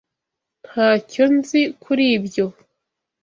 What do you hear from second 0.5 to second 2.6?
Ntacyo nzi kuri ibyo.